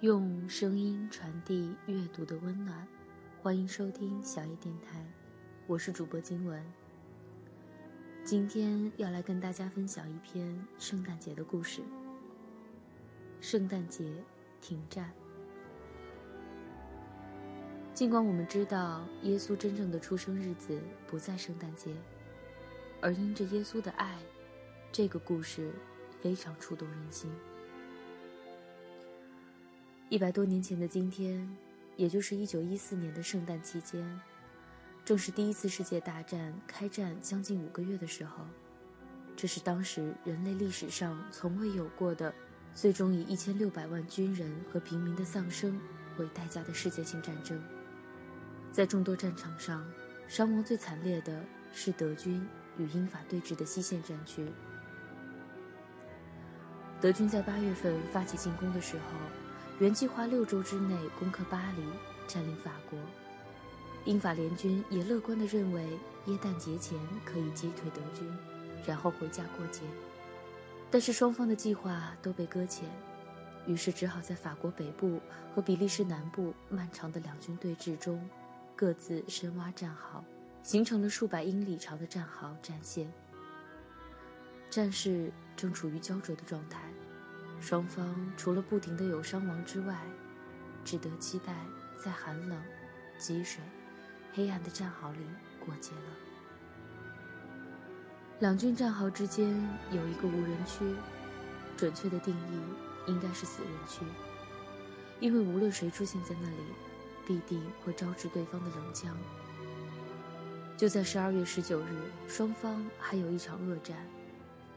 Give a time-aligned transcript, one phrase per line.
[0.00, 2.88] 用声音传递阅读的温暖，
[3.42, 5.04] 欢迎收听小叶电台，
[5.66, 6.64] 我是主播金文。
[8.24, 11.82] 今天要来跟大家分享一篇圣诞节的故事。
[13.42, 14.10] 圣诞节
[14.62, 15.12] 停战。
[17.92, 21.94] 尽管我们知道耶稣真正的出生日子不在圣诞节，
[23.02, 24.18] 而因着耶稣的爱，
[24.90, 25.70] 这个故事
[26.22, 27.30] 非常触动人心。
[30.10, 31.48] 一百多年前的今天，
[31.94, 34.20] 也就是一九一四年的圣诞期间，
[35.04, 38.44] 正是第一次世界大战开战将近五个月的时候。
[39.36, 42.34] 这是当时人类历史上从未有过的，
[42.74, 45.80] 最终以一千六百万军人和平民的丧生
[46.18, 47.62] 为代价的世界性战争。
[48.72, 49.88] 在众多战场上，
[50.26, 51.40] 伤亡最惨烈的
[51.72, 52.44] 是德军
[52.76, 54.44] 与英法对峙的西线战区。
[57.00, 59.39] 德军在八月份发起进攻的时候。
[59.80, 61.82] 原计划六周之内攻克巴黎，
[62.28, 62.98] 占领法国。
[64.04, 68.30] 英法联军也乐观地认为，耶诞节前可以击退德军，
[68.86, 69.80] 然后回家过节。
[70.90, 72.86] 但是双方的计划都被搁浅，
[73.66, 75.18] 于是只好在法国北部
[75.54, 78.22] 和比利时南部漫长的两军对峙中，
[78.76, 80.22] 各自深挖战壕，
[80.62, 83.10] 形成了数百英里长的战壕战线。
[84.68, 86.82] 战事正处于焦灼的状态。
[87.60, 89.96] 双方除了不停的有伤亡之外，
[90.84, 91.54] 只得期待
[92.02, 92.58] 在寒冷、
[93.18, 93.62] 积水、
[94.32, 95.18] 黑暗的战壕里
[95.64, 96.02] 过节了。
[98.40, 99.50] 两军战壕之间
[99.90, 100.94] 有一个无人区，
[101.76, 102.60] 准确的定义
[103.06, 104.02] 应该是死人区，
[105.20, 106.56] 因为无论谁出现在那里，
[107.26, 109.14] 必定会招致对方的冷枪。
[110.78, 113.94] 就在十二月十九日，双方还有一场恶战。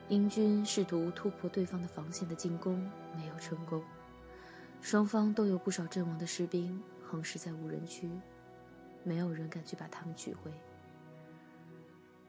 [0.09, 2.77] 英军试图突破对方的防线的进攻，
[3.15, 3.83] 没有成功。
[4.81, 8.09] 双方都有不少阵亡的士兵横尸在无人区，
[9.03, 10.51] 没有人敢去把他们取回。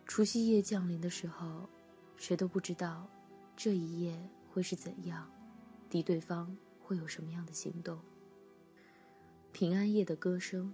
[0.07, 1.69] 除夕夜降临的时候，
[2.17, 3.09] 谁都不知道
[3.57, 4.17] 这一夜
[4.53, 5.29] 会是怎样，
[5.91, 7.99] 敌对方会有什么样的行动。
[9.51, 10.73] 平安夜的歌声。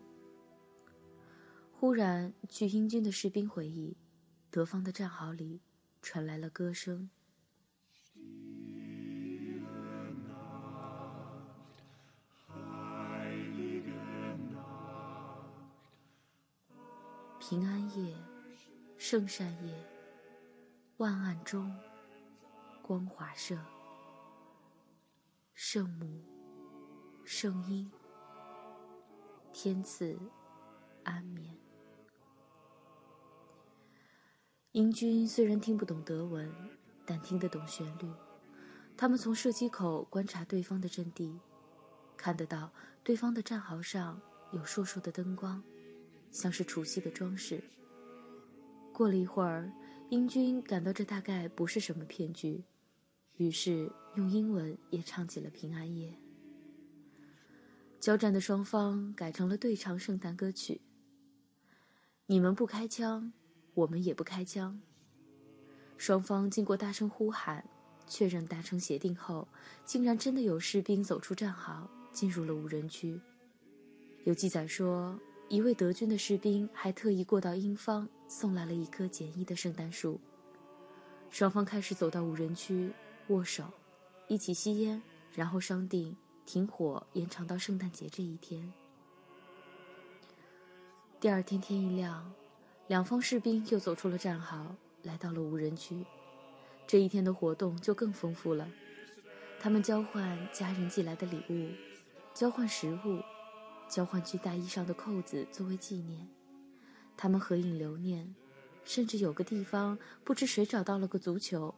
[1.72, 3.96] 忽然，据英军的士兵回忆，
[4.50, 5.62] 德方的战壕里。
[6.02, 7.10] 传来了歌声。
[17.38, 18.14] 平安夜，
[18.96, 19.74] 圣善夜，
[20.98, 21.74] 万暗中，
[22.80, 23.58] 光华射。
[25.54, 26.22] 圣母，
[27.24, 27.90] 圣婴，
[29.52, 30.18] 天赐
[31.02, 31.69] 安眠。
[34.72, 36.48] 英军虽然听不懂德文，
[37.04, 38.08] 但听得懂旋律。
[38.96, 41.36] 他们从射击口观察对方的阵地，
[42.16, 42.72] 看得到
[43.02, 44.20] 对方的战壕上
[44.52, 45.60] 有烁烁的灯光，
[46.30, 47.60] 像是除夕的装饰。
[48.92, 49.72] 过了一会儿，
[50.08, 52.62] 英军感到这大概不是什么骗局，
[53.38, 56.10] 于是用英文也唱起了《平安夜》。
[57.98, 60.80] 交战的双方改成了对唱圣诞歌曲。
[62.26, 63.32] 你们不开枪。
[63.80, 64.78] 我们也不开枪。
[65.96, 67.64] 双方经过大声呼喊，
[68.06, 69.48] 确认达成协定后，
[69.84, 73.18] 竟然真的有士兵走出战壕，进入了无人区。
[74.24, 75.18] 有记载说，
[75.48, 80.20] 一位德军的士兵还特意过到英方，送来了一棵简易的圣诞树。
[81.30, 82.92] 双方开始走到无人区，
[83.28, 83.64] 握手，
[84.28, 85.00] 一起吸烟，
[85.34, 86.14] 然后商定
[86.44, 88.70] 停火，延长到圣诞节这一天。
[91.18, 92.39] 第二天天一亮。
[92.90, 94.74] 两方士兵又走出了战壕，
[95.04, 96.04] 来到了无人区。
[96.88, 98.68] 这一天的活动就更丰富了。
[99.60, 101.70] 他们交换家人寄来的礼物，
[102.34, 103.22] 交换食物，
[103.88, 106.26] 交换去大衣上的扣子作为纪念。
[107.16, 108.34] 他们合影留念，
[108.82, 111.72] 甚至有个地方不知谁找到了个足球，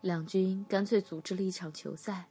[0.00, 2.30] 两军干脆组织了一场球赛。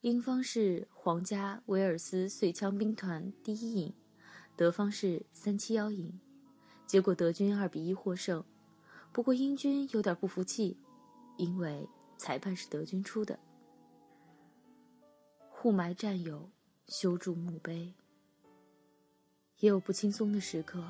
[0.00, 3.94] 英方是皇家威尔斯碎枪兵团第一营，
[4.56, 6.18] 德方是三七幺营。
[6.86, 8.44] 结果德军二比一获胜，
[9.12, 10.76] 不过英军有点不服气，
[11.38, 11.88] 因为
[12.18, 13.38] 裁判是德军出的。
[15.48, 16.50] 互埋战友，
[16.88, 17.94] 修筑墓碑。
[19.58, 20.84] 也有不轻松的时刻，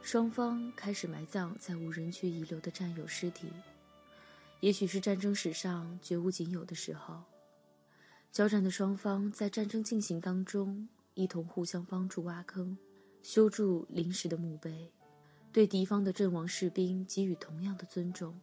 [0.00, 3.48] 双方开始埋葬在无人区遗留的战友尸体，
[4.60, 7.22] 也许是战争史上绝无仅有的时候。
[8.30, 12.78] 交战的双方在战争进行当中，一同互相帮助挖坑。
[13.24, 14.92] 修筑临时的墓碑，
[15.50, 18.38] 对敌方的阵亡士兵给予同样的尊重。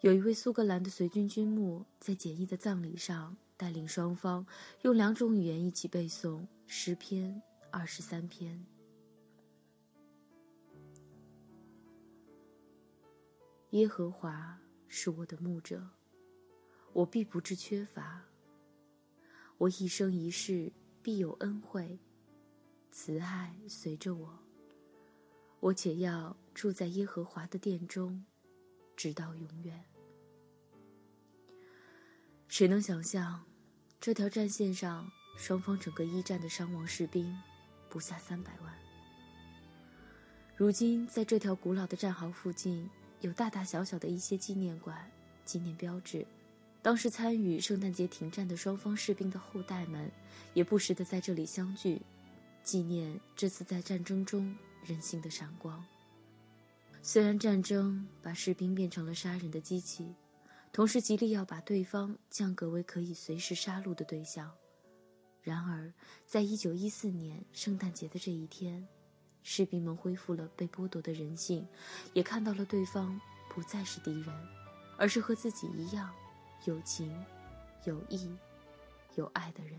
[0.00, 4.44] 有一位苏格兰的随军军牧在简易的葬礼上带领双方
[4.82, 7.40] 用两种语言一起背诵诗篇
[7.70, 8.66] 二十三篇。
[13.70, 15.80] 耶和华是我的牧者，
[16.92, 18.24] 我必不致缺乏。
[19.58, 22.00] 我一生一世必有恩惠，
[22.96, 24.38] 慈爱随着我。
[25.58, 28.24] 我且要住在耶和华的殿中，
[28.96, 29.84] 直到永远。
[32.46, 33.44] 谁能想象，
[34.00, 37.36] 这条战线上双方整个一战的伤亡士兵
[37.90, 38.72] 不下三百万？
[40.56, 42.88] 如今，在这条古老的战壕附近，
[43.22, 45.10] 有大大小小的一些纪念馆、
[45.44, 46.24] 纪念标志。
[46.80, 50.08] 当时参与圣诞节停战的双方士兵的后代们，
[50.52, 52.00] 也不时的在这里相聚，
[52.64, 55.84] 纪念这次在战争中人性的闪光。
[57.02, 60.12] 虽然战争把士兵变成了杀人的机器。
[60.72, 64.50] 同时极力要把对方降格为可以随时杀戮的对象，
[65.40, 65.94] 然而，
[66.26, 68.84] 在一九一四年圣诞节的这一天，
[69.44, 71.64] 士兵们恢复了被剥夺的人性，
[72.12, 74.34] 也看到了对方不再是敌人，
[74.98, 76.12] 而是和自己一样
[76.64, 77.24] 有情、
[77.84, 78.36] 有义、
[79.14, 79.78] 有爱的人。